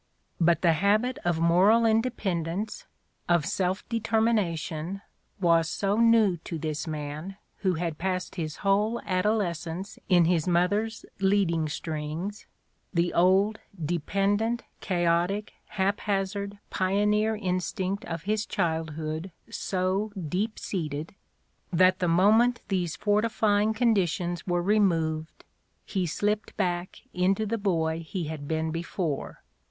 But 0.39 0.63
the 0.63 0.73
habit 0.73 1.19
of 1.23 1.39
moral 1.39 1.81
independ 1.83 2.47
ence, 2.47 2.87
of 3.29 3.45
self 3.45 3.87
determination, 3.87 5.03
was 5.39 5.69
so 5.69 5.97
new 5.97 6.37
to 6.37 6.57
this 6.57 6.87
man 6.87 7.37
who 7.57 7.75
had 7.75 7.99
passed 7.99 8.33
his 8.33 8.55
whole 8.65 8.99
adolescence 9.01 9.99
in 10.09 10.25
his 10.25 10.47
mother's 10.47 11.05
leading 11.19 11.69
strings, 11.69 12.47
the 12.91 13.13
old, 13.13 13.59
dependent, 13.79 14.63
chaotic, 14.79 15.53
haphazard 15.67 16.57
pioneer 16.71 17.35
instinct 17.35 18.03
of 18.05 18.23
his 18.23 18.47
childhood 18.47 19.31
so 19.51 20.11
deep 20.17 20.57
seated, 20.57 21.13
that 21.71 21.99
the 21.99 22.07
mo 22.07 22.31
ment 22.31 22.63
these 22.69 22.95
fortifying 22.95 23.71
conditions 23.75 24.47
were 24.47 24.63
removed 24.63 25.45
he 25.85 26.07
slipped 26.07 26.57
back 26.57 27.01
into 27.13 27.45
the 27.45 27.59
boy 27.59 27.99
he 27.99 28.23
had 28.23 28.47
been 28.47 28.71
before. 28.71 29.43